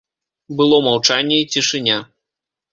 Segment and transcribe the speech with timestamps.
[0.61, 2.01] Было маўчанне і цішыня.